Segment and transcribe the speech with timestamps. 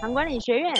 [0.00, 0.74] 糖管理学院。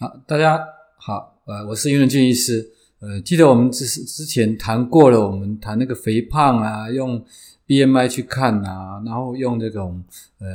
[0.00, 0.58] 好，大家
[0.96, 2.68] 好，呃，我是袁仁俊医师。
[2.98, 7.24] 呃，记得我们之之前谈过了，我们谈那个肥胖啊，用
[7.68, 10.02] BMI 去看啊，然后用这种
[10.40, 10.48] 呃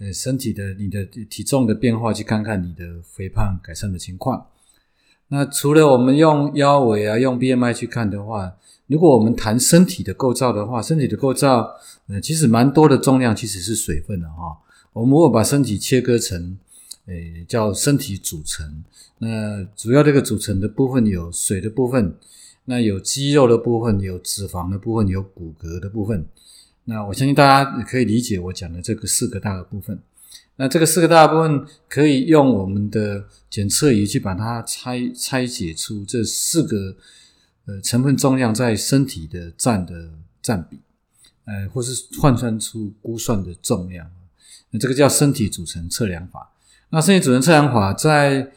[0.00, 4.44] 呃身体的你的体重的变化去看看你的肥胖改善的情况。
[5.32, 8.52] 那除了我们用腰围啊，用 BMI 去看的话，
[8.88, 11.76] 如果我们谈身体的构造的话，身体的构造
[12.08, 14.58] 呃其实蛮多的重量其实是水分的哈。
[14.92, 16.58] 我们如果把身体切割成
[17.06, 18.82] 诶，叫身体组成。
[19.18, 22.14] 那主要这个组成的部分有水的部分，
[22.64, 26.26] 那有肌肉的部分，有脂肪的部分，有骨骼的部分。
[26.86, 29.96] 那我相信大家可以理解我讲的这个四个大的部分。
[30.60, 36.94] 那这个四个大部分可以用我们的检测仪去把它拆拆解出这四个
[37.64, 40.10] 呃成分重量在身体的占的
[40.42, 40.78] 占比，
[41.46, 44.06] 呃，或是换算出估算的重量。
[44.68, 46.52] 那这个叫身体组成测量法。
[46.90, 48.52] 那身体组成测量法在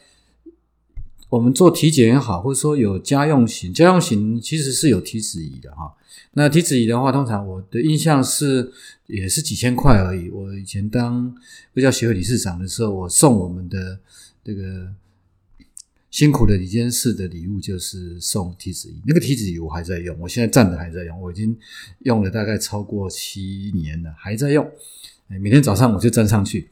[1.34, 5.92] 我们做体检也好，或者说有家用型，家用型其实是有体脂仪的哈。
[6.34, 8.72] 那体脂仪的话，通常我的印象是
[9.08, 10.30] 也是几千块而已。
[10.30, 11.34] 我以前当
[11.72, 13.98] 卫教协会理事长的时候，我送我们的
[14.44, 14.92] 这个
[16.08, 18.94] 辛苦的理监事的礼物就是送体脂仪。
[19.04, 21.56] 那个体脂仪我还在用，我现在站着还在用，我已经
[22.04, 24.64] 用了大概超过七年了，还在用。
[25.26, 26.68] 每天早上我就站上去。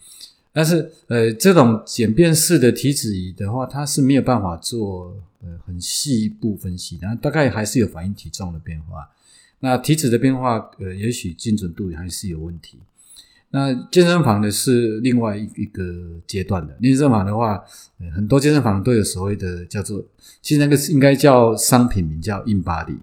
[0.53, 9.09] 但是，呃，这种简便式的体脂仪的话，它是没有办法做呃很细部分析，然后大概还是有反映体重的变化。
[9.61, 12.79] 那体脂的变化，呃，也许精准度还是有问题。
[13.55, 16.77] 那健身房的是另外一一个阶段的。
[16.83, 17.63] 健身房的话，
[18.15, 20.05] 很多健身房都有所谓的叫做，
[20.41, 22.99] 其实那个应该叫商品名叫 InBody。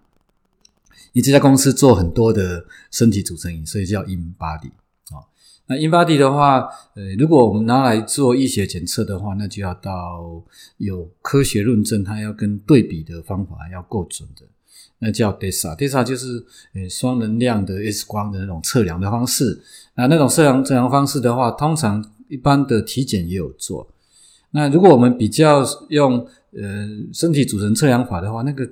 [1.14, 4.72] 你这家公司做很多的身体组成仪，所以叫 InBody。
[5.70, 10.44] 那 InBody 的话，呃，如果我们拿来做医学检测的话，那就要到
[10.78, 14.42] 有科学论证，它要跟对比的方法要够准的，
[14.98, 19.62] 那叫 DESA，DESA 就是呃双能量的 X 光的那种测量的方式。
[19.94, 23.88] 那那种测量测量方式的话，通常一般的体检也有做。
[24.50, 28.68] 那如果我们比较用呃身体组成测量法的话，那个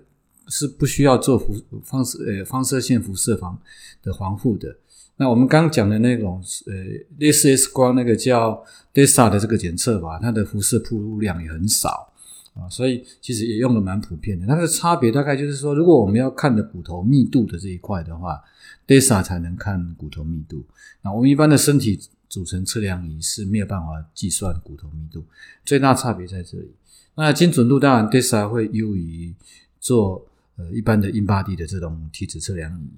[0.48, 3.56] 是不需要做辐放射呃放射线辐射防
[4.02, 4.76] 的防护的。
[5.20, 6.74] 那我们刚讲的那种呃
[7.18, 8.64] 类似 X 光那个叫
[8.94, 12.14] DESA 的这个检测吧，它的辐射铺路量也很少
[12.54, 14.46] 啊，所以其实也用的蛮普遍的。
[14.46, 18.40] 它的差别大概就是说，如果我们要看的骨头密度的这一块的话
[18.86, 20.64] ，DESA 才能看骨头密度。
[21.02, 22.00] 那我们一般的身体
[22.30, 25.26] 组成测量仪是没有办法计算骨头密度，
[25.66, 26.72] 最大差别在这里。
[27.16, 29.34] 那精准度当然 DESA 会优于
[29.80, 30.24] 做
[30.58, 32.92] 呃一般的 InBody 的这种体脂测量仪，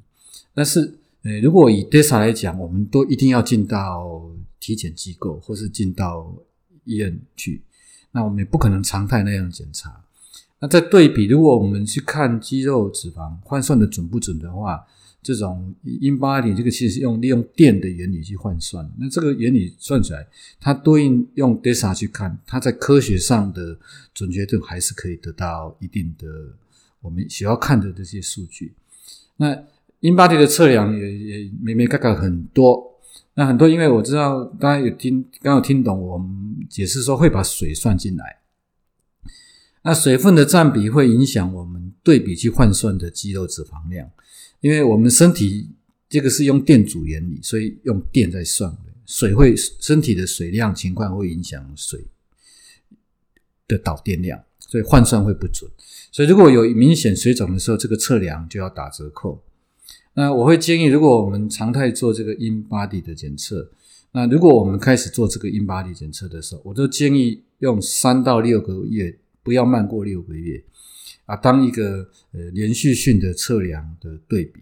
[0.54, 0.96] 但是。
[1.24, 4.22] 呃，如果以 DESA 来讲，我们都一定要进到
[4.60, 6.34] 体检机构，或是进到
[6.86, 7.62] 医院去。
[8.12, 10.04] 那我们也不可能常态那样检查。
[10.60, 14.86] 那在对比，如果我们去看肌肉脂肪换算的准不准的话，
[15.22, 18.90] 这种 InBody 这个其实是用利用电的原理去换算。
[18.98, 20.26] 那这个原理算出来，
[20.60, 23.78] 它对应用 DESA 去看，它在科学上的
[24.14, 26.28] 准确度还是可以得到一定的
[27.02, 28.74] 我们需要看的这些数据。
[29.36, 29.58] 那
[30.02, 33.00] InBody 的测量也也没没看看很多，
[33.34, 38.40] 那很多因为我知道大家有听刚有听懂我们解释说会把水算进来，
[39.82, 44.10] 那水分的占比会影响我们对比去换算的肌肉脂肪量，
[44.62, 45.70] 因为我们身体
[46.08, 52.06] 这个是用电阻原理，所以用电在算的，水会身体的水量情况会影响水
[53.68, 55.70] 的导电量，所以换算会不准，
[56.10, 59.44] 所以如果有明显水肿的时候，这个测量就要打折扣。
[60.14, 63.72] 那我会建议，如果我们常态做这个 InBody 的检测，
[64.12, 70.64] 那如果我们开始做这个 InBody 检测的时候，我都建议用三到六个月，不要慢过六个月
[71.26, 74.62] 啊，当一个呃连续性的测量的对比。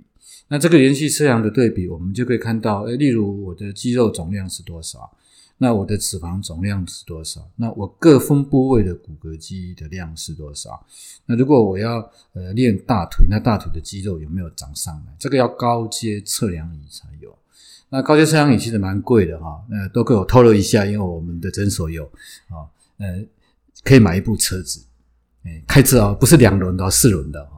[0.49, 5.11] 那这个连续测量的对比，我们就可以看到，诶例如我的肌肉总量是多少。
[5.59, 7.49] 那我的脂肪总量是多少？
[7.55, 10.85] 那我各分部位的骨骼肌的量是多少？
[11.25, 11.97] 那如果我要
[12.33, 15.15] 呃练大腿，那大腿的肌肉有没有长上来？
[15.17, 17.35] 这个要高阶测量仪才有。
[17.89, 22.05] 那高阶测量仪其实蛮贵的哈，呃，都给我透露一下，因为我们的诊所有
[22.49, 23.25] 啊，呃，
[23.83, 24.83] 可以买一部车子，
[25.43, 27.49] 哎，开车啊，不是两轮的，四轮的。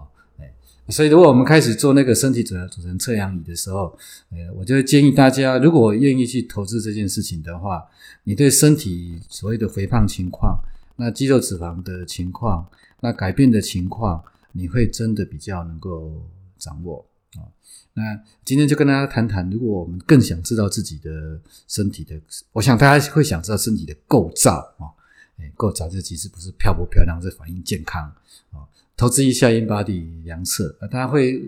[0.89, 3.95] 所以，如果我们开始做那个身体组组成测量仪的时候，
[4.31, 7.85] 呃，我就会建议大家，如果愿意去投资这件事情的话，
[8.23, 10.59] 你对身体所谓的肥胖情况、
[10.95, 12.67] 那肌肉脂肪的情况、
[13.01, 16.25] 那改变的情况，你会真的比较能够
[16.57, 17.05] 掌握
[17.35, 17.45] 啊。
[17.93, 22.19] 那今天就跟大家谈谈，如果我们更想知道自己的身体的，
[22.51, 24.89] 我想大家会想知道身体的构造啊。
[25.37, 28.03] 哎，构造这其实不是漂不漂亮，是反映健康
[28.51, 28.65] 啊。
[28.99, 31.41] 投资一下 InBody 量测啊，它会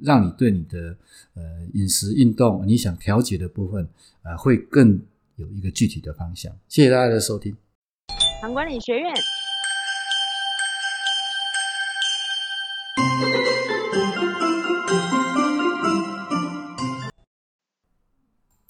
[0.00, 0.96] 让你对你的
[1.34, 1.42] 呃
[1.74, 3.86] 饮食、运动，你想调节的部分
[4.22, 4.98] 啊，会更
[5.36, 6.50] 有一个具体的方向。
[6.66, 7.54] 谢谢大家的收听。
[8.40, 9.12] 唐管理学院